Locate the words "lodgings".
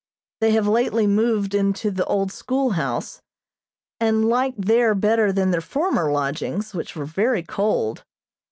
6.11-6.73